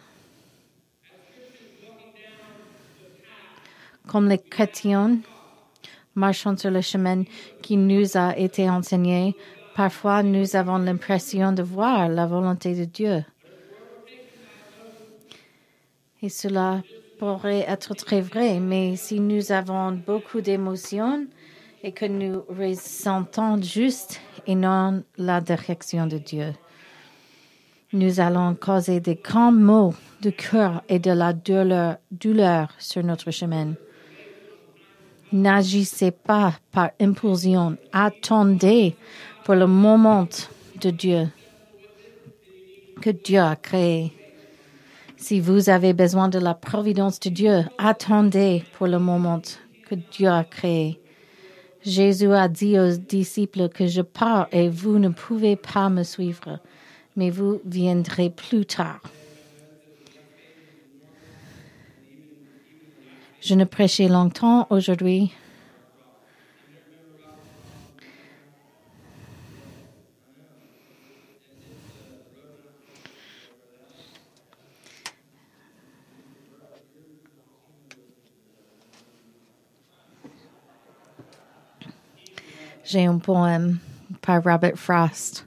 Comme 4.07 4.29
les 4.29 4.39
chrétiens, 4.39 5.19
marchant 6.15 6.57
sur 6.57 6.71
le 6.71 6.81
chemin 6.81 7.23
qui 7.61 7.77
nous 7.77 8.17
a 8.17 8.35
été 8.35 8.67
enseigné, 8.67 9.35
parfois 9.75 10.23
nous 10.23 10.55
avons 10.55 10.79
l'impression 10.79 11.51
de 11.51 11.61
voir 11.61 12.09
la 12.09 12.25
volonté 12.25 12.73
de 12.73 12.85
Dieu. 12.85 13.23
Et 16.21 16.29
cela 16.29 16.81
pourrait 17.17 17.65
être 17.67 17.93
très 17.95 18.19
vrai, 18.19 18.59
mais 18.59 18.97
si 18.97 19.19
nous 19.19 19.51
avons 19.51 19.91
beaucoup 19.91 20.41
d'émotions 20.41 21.27
et 21.81 21.93
que 21.93 22.05
nous 22.05 22.43
ressentons 22.49 23.61
juste 23.61 24.19
et 24.45 24.55
non 24.55 25.03
la 25.17 25.39
direction 25.39 26.07
de 26.07 26.17
Dieu, 26.17 26.53
nous 27.93 28.19
allons 28.19 28.53
causer 28.55 28.99
des 28.99 29.15
grands 29.15 29.53
maux 29.53 29.93
de 30.21 30.29
cœur 30.29 30.83
et 30.89 30.99
de 30.99 31.11
la 31.11 31.31
douleur, 31.31 31.97
douleur 32.11 32.73
sur 32.77 33.03
notre 33.03 33.31
chemin. 33.31 33.73
N'agissez 35.31 36.11
pas 36.11 36.53
par 36.71 36.91
impulsion, 36.99 37.77
attendez 37.93 38.95
pour 39.45 39.55
le 39.55 39.67
moment 39.67 40.27
de 40.81 40.89
Dieu 40.89 41.29
que 43.01 43.11
Dieu 43.11 43.39
a 43.39 43.55
créé. 43.55 44.18
Si 45.21 45.41
vous 45.41 45.69
avez 45.69 45.91
besoin 45.91 46.29
de 46.29 46.39
la 46.39 46.53
providence 46.53 47.19
de 47.19 47.29
Dieu, 47.29 47.65
attendez 47.77 48.63
pour 48.77 48.87
le 48.87 48.99
moment 48.99 49.41
que 49.85 49.95
Dieu 49.95 50.29
a 50.29 50.45
créé. 50.45 51.01
Jésus 51.83 52.31
a 52.31 52.47
dit 52.47 52.79
aux 52.79 52.95
disciples 52.95 53.67
que 53.67 53.85
je 53.85 54.01
pars 54.01 54.47
et 54.53 54.69
vous 54.69 54.97
ne 54.97 55.09
pouvez 55.09 55.57
pas 55.57 55.89
me 55.89 56.03
suivre, 56.03 56.59
mais 57.17 57.29
vous 57.31 57.59
viendrez 57.65 58.29
plus 58.29 58.65
tard. 58.65 59.01
Je 63.41 63.55
ne 63.55 63.65
prêchais 63.65 64.07
longtemps 64.07 64.67
aujourd'hui. 64.69 65.33
J'ai 82.91 83.05
un 83.05 83.19
poème 83.19 83.77
par 84.19 84.43
Robert 84.43 84.75
Frost. 84.75 85.45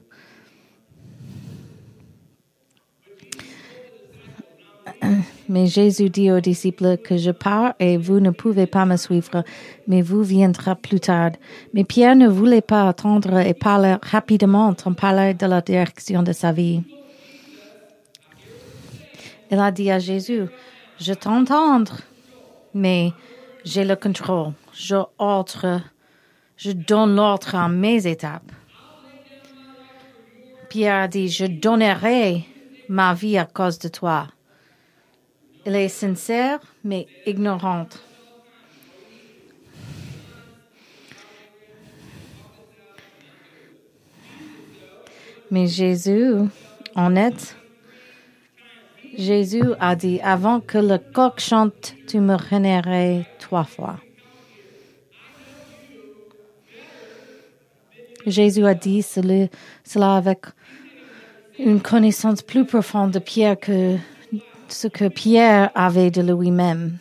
Mais 5.49 5.67
Jésus 5.67 6.09
dit 6.09 6.31
aux 6.31 6.39
disciples 6.39 6.95
que 6.97 7.17
je 7.17 7.31
pars 7.31 7.73
et 7.81 7.97
vous 7.97 8.21
ne 8.21 8.29
pouvez 8.29 8.65
pas 8.65 8.85
me 8.85 8.95
suivre, 8.95 9.43
mais 9.89 10.01
vous 10.01 10.23
viendrez 10.23 10.75
plus 10.75 11.01
tard. 11.01 11.31
Mais 11.73 11.83
Pierre 11.83 12.15
ne 12.15 12.29
voulait 12.29 12.61
pas 12.61 12.87
attendre 12.87 13.37
et 13.39 13.53
parler 13.53 13.97
rapidement 14.01 14.73
en 14.85 14.93
parlant 14.93 15.33
de 15.33 15.45
la 15.45 15.59
direction 15.59 16.23
de 16.23 16.31
sa 16.31 16.53
vie. 16.53 16.81
Il 19.51 19.59
a 19.59 19.69
dit 19.69 19.91
à 19.91 19.99
Jésus, 19.99 20.45
je 20.97 21.13
t'entends, 21.13 21.83
mais 22.73 23.11
j'ai 23.65 23.83
le 23.83 23.97
contrôle. 23.97 24.53
Je 24.71 24.95
ordre, 25.19 25.81
je 26.57 26.71
donne 26.71 27.15
l'ordre 27.15 27.55
à 27.55 27.67
mes 27.69 28.07
étapes. 28.07 28.51
Pierre 30.69 31.03
a 31.03 31.07
dit, 31.07 31.29
je 31.29 31.45
donnerai 31.45 32.45
ma 32.89 33.13
vie 33.13 33.37
à 33.37 33.45
cause 33.45 33.77
de 33.79 33.89
toi. 33.89 34.27
Il 35.65 35.75
est 35.75 35.87
sincère, 35.87 36.59
mais 36.83 37.07
ignorante. 37.25 38.01
Mais 45.51 45.67
Jésus, 45.67 46.33
honnête, 46.95 47.55
Jésus 49.15 49.73
a 49.79 49.95
dit, 49.95 50.19
avant 50.21 50.59
que 50.59 50.79
le 50.79 50.97
coq 50.97 51.39
chante, 51.39 51.93
tu 52.07 52.19
me 52.19 52.35
renierais 52.35 53.27
trois 53.37 53.63
fois. 53.63 53.99
Jésus 58.25 58.65
a 58.65 58.73
dit 58.73 59.01
cela, 59.01 60.15
avec 60.15 60.45
une 61.59 61.81
connaissance 61.81 62.41
plus 62.41 62.65
profonde 62.65 63.11
de 63.11 63.19
Pierre 63.19 63.59
que 63.59 63.97
ce 64.67 64.87
que 64.87 65.07
Pierre 65.07 65.71
avait 65.75 66.11
de 66.11 66.21
lui-même. 66.21 66.97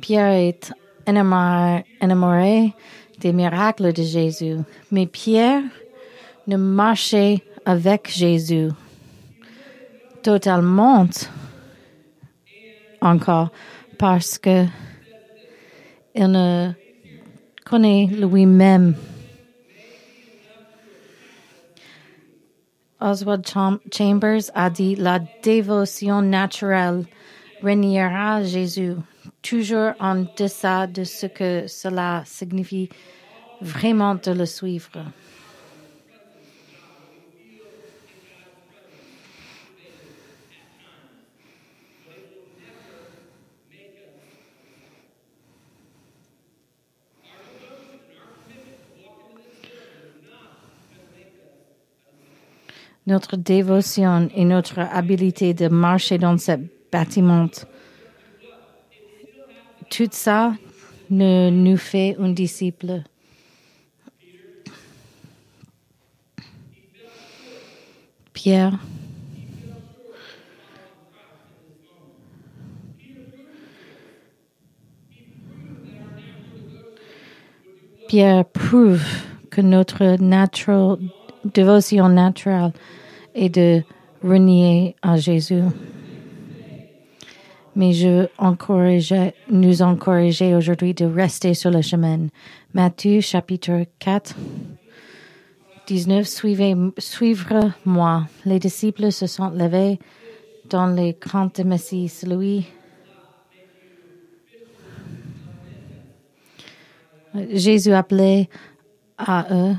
Pierre 0.00 0.32
est 0.32 0.72
enamoré 1.06 2.74
des 3.20 3.32
miracles 3.32 3.92
de 3.92 4.02
Jésus, 4.02 4.56
mais 4.90 5.06
Pierre 5.06 5.62
ne 6.46 6.56
marchait 6.56 7.42
avec 7.64 8.10
Jésus 8.10 8.68
totalement 10.22 11.06
encore 13.00 13.50
parce 13.98 14.38
que 14.38 14.64
il 16.14 16.30
ne 16.30 16.72
connaît 17.64 18.06
lui-même 18.06 18.94
Oswald 23.00 23.46
Chambers 23.92 24.50
a 24.54 24.70
dit 24.70 24.96
La 24.96 25.18
dévotion 25.42 26.22
naturelle 26.22 27.04
régnera 27.62 28.42
Jésus, 28.42 28.94
toujours 29.42 29.92
en 30.00 30.24
deçà 30.36 30.86
de 30.86 31.04
ce 31.04 31.26
que 31.26 31.66
cela 31.66 32.22
signifie 32.24 32.88
vraiment 33.60 34.14
de 34.14 34.30
le 34.32 34.46
suivre. 34.46 35.04
Notre 53.06 53.36
dévotion 53.36 54.28
et 54.34 54.44
notre 54.44 54.78
habilité 54.78 55.54
de 55.54 55.68
marcher 55.68 56.18
dans 56.18 56.38
ce 56.38 56.52
bâtiment. 56.90 57.48
Tout 59.90 60.08
ça 60.10 60.54
ne 61.10 61.50
nous 61.50 61.76
fait 61.76 62.16
un 62.18 62.30
disciple. 62.30 63.02
Pierre. 68.32 68.78
Pierre 78.08 78.44
prouve 78.44 79.02
que 79.50 79.60
notre 79.60 80.16
natural 80.22 80.98
dévotion 81.44 82.08
naturelle 82.08 82.72
est 83.34 83.48
de 83.48 83.82
renier 84.22 84.96
à 85.02 85.16
Jésus. 85.16 85.62
Mais 87.76 87.92
je 87.92 88.26
nous 89.50 89.82
encourager 89.82 90.54
aujourd'hui 90.54 90.94
de 90.94 91.06
rester 91.06 91.54
sur 91.54 91.70
le 91.70 91.82
chemin. 91.82 92.28
Matthieu 92.72 93.20
chapitre 93.20 93.84
4, 93.98 94.34
19. 95.88 96.26
Suivez, 96.26 96.74
suivre-moi. 96.98 98.26
Les 98.44 98.58
disciples 98.58 99.10
se 99.10 99.26
sont 99.26 99.50
levés 99.50 99.98
dans 100.70 100.86
les 100.86 101.14
craintes 101.14 101.60
de 101.60 101.64
Messie. 101.64 102.08
Celui 102.08 102.66
Jésus 107.52 107.92
appelait 107.92 108.48
à 109.18 109.46
eux, 109.50 109.74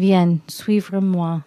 viens, 0.00 0.38
suivre-moi. 0.48 1.42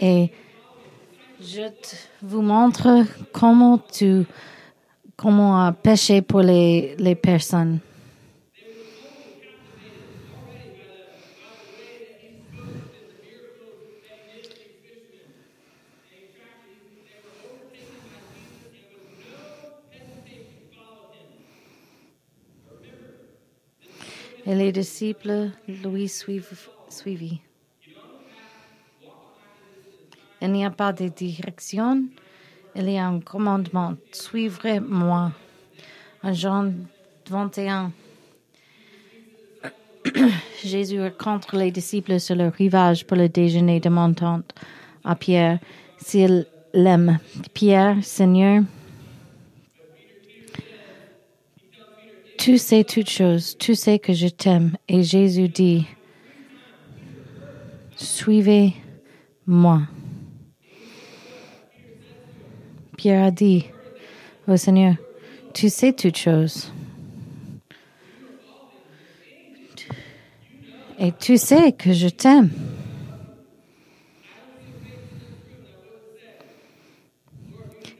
Et 0.00 0.30
je 1.40 1.62
vous 2.22 2.42
montre 2.42 3.04
comment 3.32 3.78
tu 3.78 4.24
comment 5.16 5.72
pêcher 5.72 6.22
pour 6.22 6.42
les, 6.42 6.94
les 6.98 7.16
personnes. 7.16 7.80
Et 24.48 24.54
les 24.54 24.72
disciples 24.72 25.50
lui 25.68 26.08
suivent. 26.08 26.56
Il 30.40 30.52
n'y 30.52 30.64
a 30.64 30.70
pas 30.70 30.94
de 30.94 31.08
direction, 31.08 32.04
il 32.74 32.88
y 32.88 32.96
a 32.96 33.06
un 33.06 33.20
commandement. 33.20 33.94
Suivrez-moi. 34.10 35.32
En 36.22 36.32
Jean 36.32 36.72
21, 37.28 37.92
Jésus 40.64 41.02
rencontre 41.02 41.54
les 41.56 41.70
disciples 41.70 42.18
sur 42.18 42.34
le 42.34 42.48
rivage 42.48 43.06
pour 43.06 43.18
le 43.18 43.28
déjeuner 43.28 43.80
de 43.80 43.90
montante 43.90 44.54
à 45.04 45.14
Pierre. 45.14 45.58
S'il 45.98 46.46
l'aime, 46.72 47.18
Pierre, 47.52 47.98
Seigneur, 48.02 48.62
tu 52.48 52.56
sais 52.56 52.82
toutes 52.82 53.10
choses, 53.10 53.58
tu 53.58 53.74
sais 53.74 53.98
que 53.98 54.14
je 54.14 54.26
t'aime. 54.26 54.78
Et 54.88 55.02
Jésus 55.02 55.50
dit, 55.50 55.86
suivez-moi. 57.94 59.82
Pierre 62.96 63.24
a 63.24 63.30
dit 63.30 63.66
au 64.46 64.56
Seigneur, 64.56 64.94
tu 65.52 65.68
sais 65.68 65.92
toutes 65.92 66.16
choses. 66.16 66.72
Et 70.98 71.12
tu 71.20 71.36
sais 71.36 71.72
que 71.72 71.92
je 71.92 72.08
t'aime. 72.08 72.48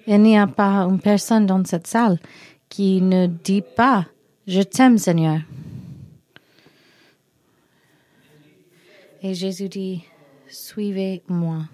Il 0.07 0.23
n'y 0.23 0.39
a 0.39 0.47
pas 0.47 0.87
une 0.87 1.01
personne 1.01 1.45
dans 1.45 1.63
cette 1.67 1.87
salle 1.87 2.19
qui 2.71 3.03
ne 3.03 3.27
dit 3.27 3.63
pas 3.77 4.07
je 4.49 4.63
t'aime, 4.63 4.97
Seigneur. 4.97 5.41
Et 9.23 9.35
Jésus 9.35 9.69
dit, 9.69 10.05
suivez-moi. 10.49 11.65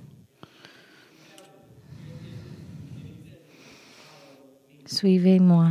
Suivez-moi. 4.86 5.70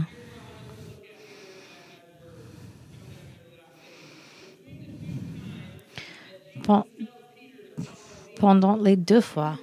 Pendant 8.37 8.77
les 8.77 8.95
deux 8.95 9.21
fois, 9.21 9.57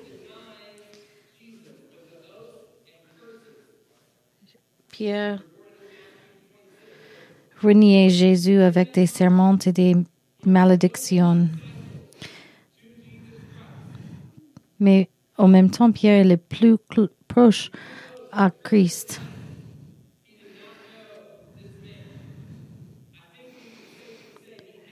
Pierre 4.88 5.42
renier 7.62 8.10
Jésus 8.10 8.60
avec 8.60 8.94
des 8.94 9.06
serments 9.06 9.58
et 9.66 9.72
des 9.72 9.96
malédictions. 10.44 11.48
Mais 14.78 15.10
en 15.36 15.48
même 15.48 15.70
temps, 15.70 15.92
Pierre 15.92 16.20
est 16.20 16.28
le 16.28 16.36
plus 16.36 16.76
proche 17.28 17.70
à 18.32 18.50
Christ. 18.50 19.20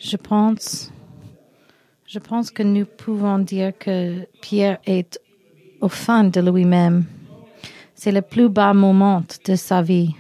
Je 0.01 0.17
pense, 0.17 0.93
je 2.07 2.19
pense 2.19 2.51
que 2.51 2.63
nous 2.63 2.87
pouvons 2.87 3.39
dire 3.39 3.73
que 3.77 4.27
Pierre 4.41 4.79
est 4.87 5.21
au 5.81 5.89
fin 5.89 6.25
de 6.25 6.41
lui-même. 6.41 7.05
C'est 7.95 8.13
le 8.13 8.23
plus 8.23 8.49
bas 8.49 8.73
moment 8.75 9.25
de 9.45 9.57
sa 9.57 9.83
vie 9.83 10.15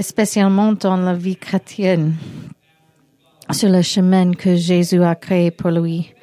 spécialement 0.00 0.72
dans 0.72 0.96
la 0.96 1.14
vie 1.14 1.36
chrétienne, 1.36 2.14
sur 3.50 3.68
le 3.68 3.82
chemin 3.82 4.32
que 4.32 4.56
Jésus 4.56 5.02
a 5.02 5.14
créé 5.14 5.50
pour 5.50 5.70
lui. 5.70 6.14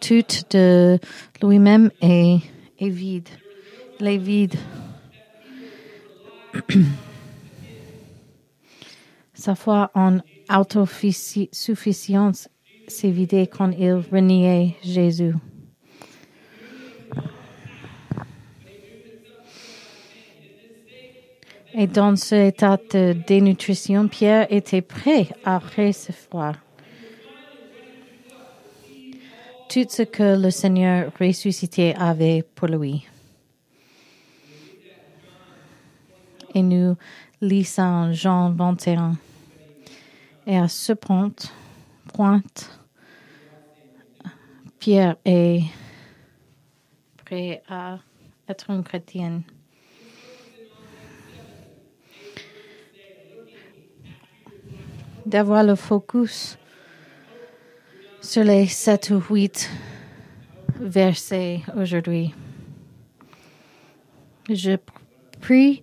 Tout 0.00 0.22
de 0.50 0.98
lui-même 1.42 1.90
est, 2.00 2.38
est 2.78 2.88
vide. 2.88 3.28
Il 4.00 4.06
est 4.06 4.18
vide. 4.18 4.54
Sa 9.34 9.54
foi 9.54 9.90
en 9.94 10.18
autosuffisance 10.54 12.48
s'est 12.86 13.10
vidée 13.10 13.46
quand 13.46 13.70
il 13.70 13.94
reniait 13.94 14.76
Jésus. 14.82 15.34
Et 21.76 21.88
dans 21.88 22.14
cet 22.14 22.54
état 22.54 22.76
de 22.76 23.16
dénutrition, 23.26 24.06
Pierre 24.06 24.46
était 24.50 24.80
prêt 24.80 25.28
à 25.44 25.58
recevoir 25.58 26.54
tout 29.68 29.84
ce 29.88 30.02
que 30.02 30.40
le 30.40 30.50
Seigneur 30.50 31.10
ressuscité 31.18 31.96
avait 31.96 32.44
pour 32.54 32.68
lui. 32.68 33.04
Et 36.54 36.62
nous 36.62 36.96
lisons 37.40 38.12
Jean 38.12 38.52
21. 38.52 39.16
Et 40.46 40.56
à 40.56 40.68
ce 40.68 40.92
point, 40.92 41.32
pointe, 42.12 42.78
Pierre 44.78 45.16
est 45.24 45.62
prêt 47.24 47.64
à 47.68 47.98
être 48.48 48.70
un 48.70 48.82
chrétien. 48.82 49.42
D'avoir 55.34 55.64
le 55.64 55.74
focus 55.74 56.56
sur 58.20 58.44
les 58.44 58.68
sept 58.68 59.10
ou 59.10 59.20
huit 59.34 59.68
versets 60.78 61.60
aujourd'hui. 61.76 62.32
Je 64.48 64.76
prie 65.40 65.82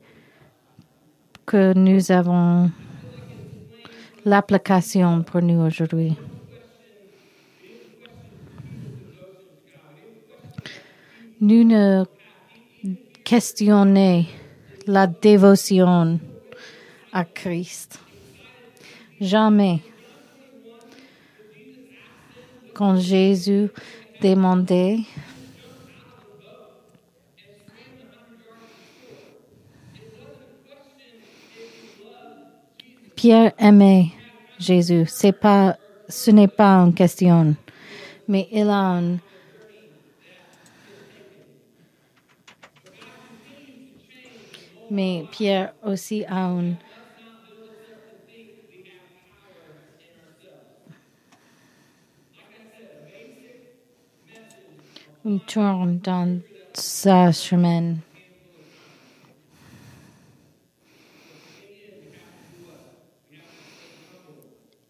que 1.46 1.74
nous 1.74 2.14
avons 2.14 2.72
l'application 4.24 5.22
pour 5.22 5.42
nous 5.42 5.60
aujourd'hui. 5.66 6.16
Nous 11.42 11.66
ne 11.66 12.06
questionnons 13.26 14.24
la 14.88 15.08
dévotion 15.08 16.22
à 17.12 17.26
Christ. 17.26 18.00
Jamais. 19.22 19.82
Quand 22.74 22.96
Jésus 22.98 23.70
demandait 24.20 24.98
Pierre 33.16 33.54
aimait 33.60 34.08
Jésus. 34.58 35.06
C'est 35.08 35.32
pas, 35.32 35.78
ce 36.10 36.32
n'est 36.32 36.48
pas 36.48 36.78
une 36.78 36.96
question, 36.96 37.56
mais 38.28 38.48
il 38.52 38.68
a 38.68 38.98
un, 38.98 39.18
mais 44.90 45.26
Pierre 45.30 45.76
aussi 45.84 46.26
a 46.26 46.46
une 46.46 46.78
tourne 55.48 56.00
dans 56.00 56.40
sa 56.74 57.32
chemin. 57.32 57.96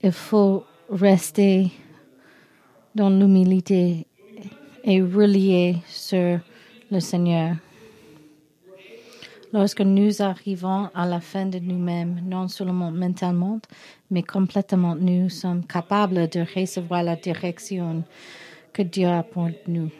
Il 0.04 0.12
faut 0.12 0.65
rester 0.89 1.72
dans 2.96 3.10
l'humilité 3.10 4.08
et 4.84 5.02
relier 5.02 5.78
sur 5.86 6.39
le 6.89 7.00
Seigneur. 7.00 7.56
Lorsque 9.54 9.82
nous 9.82 10.22
arrivons 10.22 10.89
à 10.96 11.06
la 11.06 11.20
fin 11.20 11.46
de 11.46 11.60
nous-mêmes, 11.60 12.22
non 12.26 12.48
seulement 12.48 12.89
mentalement, 12.89 13.60
mais 14.10 14.24
complètement, 14.24 14.96
nous 14.96 15.30
sommes 15.30 15.65
capables 15.65 16.30
de 16.30 16.46
recevoir 16.56 17.04
la 17.04 17.17
direction 17.17 18.04
que 18.72 18.82
Dieu 18.82 19.08
apporte 19.08 19.67
nous. 19.67 19.91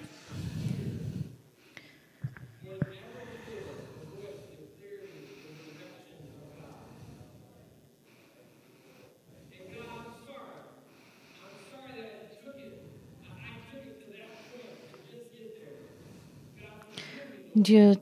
Dieu, 17.62 17.93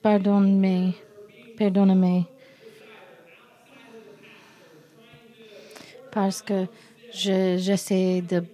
pardonne-moi, 0.00 0.94
pardonne-moi. 1.58 2.24
Parce 6.12 6.40
que 6.40 6.66
je- 7.12 7.56
j'essaie 7.58 8.22
de 8.22 8.44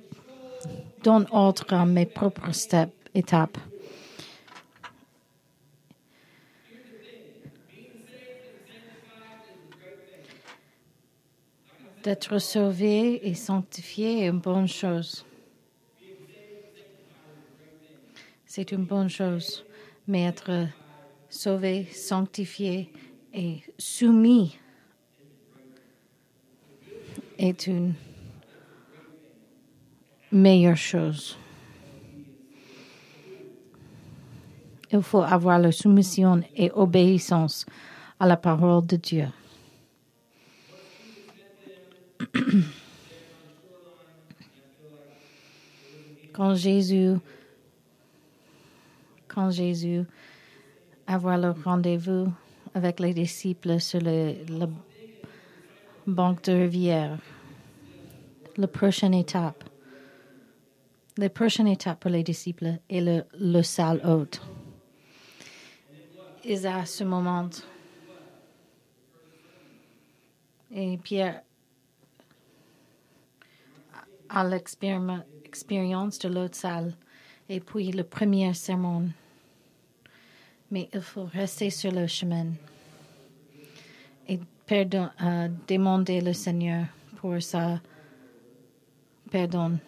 donner 1.04 1.26
ordre 1.32 1.74
à 1.74 1.84
mes 1.84 2.06
propres 2.06 2.50
étapes. 3.14 3.58
D'être 12.02 12.38
sauvé 12.38 13.28
et 13.28 13.34
sanctifié 13.34 14.24
est 14.24 14.28
une 14.28 14.40
bonne 14.40 14.66
chose. 14.66 15.26
C'est 18.46 18.72
une 18.72 18.84
bonne 18.84 19.08
chose, 19.08 19.64
mais 20.06 20.24
être 20.24 20.68
sauvé, 21.28 21.86
sanctifié 21.92 22.92
et 23.32 23.62
soumis 23.78 24.56
est 27.38 27.66
une 27.66 27.94
meilleure 30.30 30.76
chose. 30.76 31.36
Il 34.90 35.02
faut 35.02 35.22
avoir 35.22 35.58
la 35.58 35.72
soumission 35.72 36.42
et 36.54 36.70
obéissance 36.72 37.64
à 38.20 38.26
la 38.26 38.36
parole 38.36 38.86
de 38.86 38.96
Dieu. 38.96 39.28
Quand 46.34 46.54
Jésus, 46.54 47.14
quand 49.32 49.50
Jésus 49.50 50.04
avoir 51.06 51.38
le 51.38 51.50
rendez-vous 51.50 52.32
avec 52.74 53.00
les 53.00 53.14
disciples 53.14 53.80
sur 53.80 54.00
le, 54.00 54.34
banc 56.06 56.36
de 56.44 56.52
rivière, 56.52 57.18
la 58.56 58.66
prochaine 58.66 59.14
étape, 59.14 59.64
la 61.16 61.28
prochaine 61.28 61.68
étape 61.68 62.00
pour 62.00 62.10
les 62.10 62.22
disciples 62.22 62.78
est 62.88 63.00
le, 63.00 63.24
le 63.38 63.62
salle 63.62 64.00
haute. 64.04 64.40
Et 66.44 66.66
à 66.66 66.84
ce 66.84 67.04
moment, 67.04 67.48
et 70.74 70.96
Pierre 70.98 71.42
à 74.28 74.44
l'expériment- 74.44 75.24
expérience 75.44 76.18
de 76.18 76.28
l'autre 76.30 76.56
salle 76.56 76.94
et 77.48 77.60
puis 77.60 77.92
le 77.92 78.04
premier 78.04 78.54
sermon. 78.54 79.10
Mais 80.72 80.88
il 80.94 81.02
faut 81.02 81.24
rester 81.24 81.68
sur 81.68 81.92
le 81.92 82.06
chemin 82.06 82.46
et 84.26 84.40
pardon, 84.66 85.10
euh, 85.22 85.48
demander 85.68 86.22
le 86.22 86.32
Seigneur 86.32 86.86
pour 87.16 87.42
sa 87.42 87.78
pardon. 89.30 89.78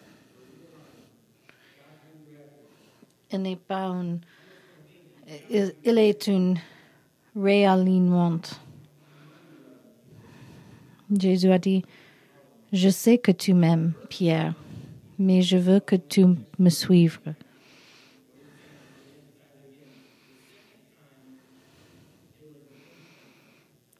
Il 3.33 3.41
n'est 3.41 3.57
pas 3.57 3.87
un. 3.87 4.19
Il, 5.51 5.73
il 5.85 5.99
est 5.99 6.29
un 6.29 6.55
réalignement. 7.35 8.41
Jésus 11.19 11.51
a 11.51 11.59
dit 11.59 11.83
je 12.75 12.91
sais 12.91 13.17
que 13.17 13.33
tu 13.33 13.55
m'aimes, 13.55 13.95
Pierre, 14.11 14.53
mais 15.19 15.41
je 15.41 15.57
veux 15.57 15.81
que 15.81 15.97
tu 15.97 16.27
me 16.59 16.69
suives. 16.69 17.21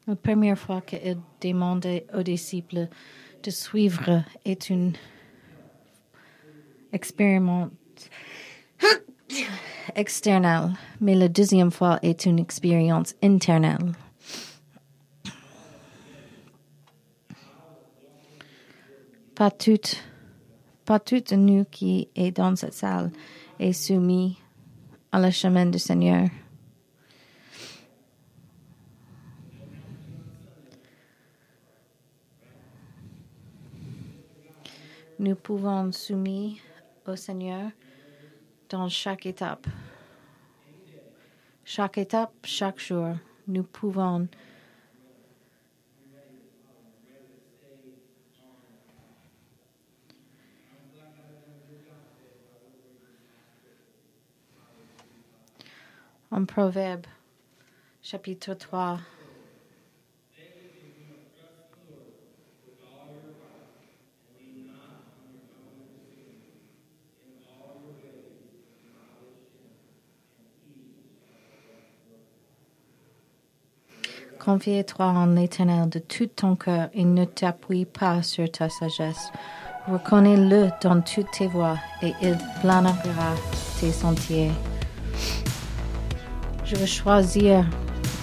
La 0.07 0.15
première 0.15 0.57
fois 0.57 0.81
qu'il 0.81 1.17
demandait 1.41 2.05
aux 2.13 2.21
disciples 2.21 2.89
de 3.41 3.49
suivre 3.49 4.23
est 4.43 4.69
une 4.69 4.93
expérience 6.93 7.71
externe, 9.95 10.75
mais 11.01 11.15
la 11.15 11.27
deuxième 11.27 11.71
fois 11.71 11.97
est 12.03 12.25
une 12.25 12.37
expérience 12.37 13.15
interne. 13.23 13.93
Pas 19.33 19.49
toute, 19.49 20.03
pas 20.85 20.99
toute 20.99 21.33
nous 21.33 21.65
qui 21.65 22.09
est 22.15 22.31
dans 22.31 22.55
cette 22.55 22.75
salle 22.75 23.11
est 23.59 23.73
soumis 23.73 24.37
à 25.11 25.19
la 25.19 25.31
chemin 25.31 25.65
du 25.65 25.79
Seigneur. 25.79 26.27
Nous 35.17 35.35
pouvons 35.35 35.93
soumis 35.93 36.61
au 37.07 37.15
Seigneur 37.15 37.71
dans 38.69 38.89
chaque 38.89 39.25
étape. 39.25 39.65
Chaque 41.63 41.97
étape, 41.97 42.33
chaque 42.43 42.79
jour, 42.79 43.15
nous 43.47 43.63
pouvons 43.63 44.27
en 56.29 56.45
Proverbe, 56.45 57.07
chapitre 58.01 58.53
3. 58.53 58.99
Confie-toi 74.45 75.05
en 75.07 75.25
l'Éternel 75.25 75.89
de 75.89 75.97
tout 75.97 76.27
ton 76.27 76.55
cœur 76.55 76.89
et 76.93 77.03
ne 77.03 77.25
t'appuie 77.25 77.85
pas 77.85 78.21
sur 78.21 78.51
ta 78.51 78.69
sagesse. 78.69 79.31
Reconnais-le 79.87 80.69
dans 80.83 81.01
toutes 81.01 81.31
tes 81.31 81.47
voies 81.47 81.79
et 82.03 82.13
il 82.21 82.37
planera 82.61 83.33
tes 83.79 83.91
sentiers. 83.91 84.51
Je 86.63 86.75
veux 86.75 86.85
choisir 86.85 87.65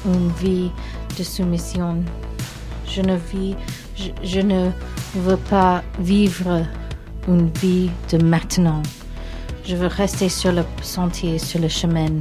une 0.06 0.28
vie 0.35 0.70
de 1.18 1.24
soumission. 1.24 2.04
Je 2.87 3.02
ne 3.02 3.18
je 4.22 4.40
ne 4.40 4.70
veux 5.16 5.37
pas 5.50 5.82
vivre 5.98 6.64
une 7.26 7.48
vie 7.54 7.90
de 8.12 8.22
maintenant. 8.22 8.82
Je 9.64 9.74
veux 9.74 9.88
rester 9.88 10.28
sur 10.28 10.52
le 10.52 10.62
sentier, 10.82 11.40
sur 11.40 11.61
le 11.61 11.68
chemin. 11.68 12.20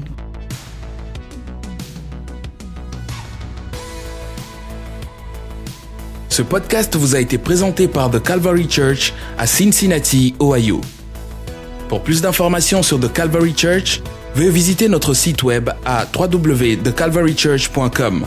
Ce 6.32 6.42
podcast 6.42 6.96
vous 6.96 7.16
a 7.18 7.20
été 7.20 7.38
présenté 7.38 7.90
par 7.90 8.10
The 8.10 8.24
Calvary 8.24 8.70
Church 8.70 9.12
à 9.38 9.46
Cincinnati, 9.46 10.34
Ohio. 10.40 10.80
Pour 11.90 12.04
plus 12.04 12.22
d'informations 12.22 12.84
sur 12.84 13.02
The 13.02 13.12
Calvary 13.12 13.54
Church, 13.54 14.02
veuillez 14.34 14.50
visiter 14.50 14.88
notre 14.88 15.14
site 15.14 15.44
web 15.44 15.72
à 15.86 16.06
www.thecalvarychurch.com. 16.18 18.26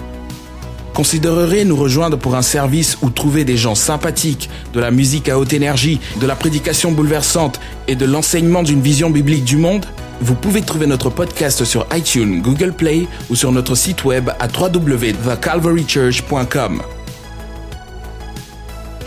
Considérerez 0.93 1.65
nous 1.65 1.77
rejoindre 1.77 2.19
pour 2.19 2.35
un 2.35 2.43
service 2.43 2.99
où 3.01 3.09
trouver 3.09 3.47
des 3.47 3.57
gens 3.57 3.75
sympathiques, 3.75 4.51
de 4.75 4.81
la 4.81 4.91
musique 4.91 5.31
à 5.31 5.39
haute 5.39 5.55
énergie, 5.55 5.99
de 6.21 6.27
la 6.27 6.37
prédication 6.37 6.93
bouleversante 6.93 7.59
et 7.89 7.97
de 7.97 8.05
l'enseignement 8.05 8.63
d'une 8.63 8.83
vision 8.83 9.09
biblique 9.09 9.45
du 9.45 9.57
monde? 9.57 9.87
Vous 10.21 10.35
pouvez 10.35 10.61
trouver 10.61 10.87
notre 10.87 11.09
podcast 11.09 11.65
sur 11.65 11.87
iTunes, 11.95 12.43
Google 12.43 12.75
Play 12.75 13.09
ou 13.31 13.35
sur 13.35 13.51
notre 13.51 13.75
site 13.75 14.05
web 14.05 14.29
à 14.39 14.47
www.thecalvarychurch.com. 14.47 16.83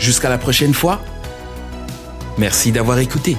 Jusqu'à 0.08 0.30
la 0.30 0.38
prochaine 0.38 0.72
fois. 0.72 1.02
Merci 2.38 2.72
d'avoir 2.72 2.98
écouté. 2.98 3.36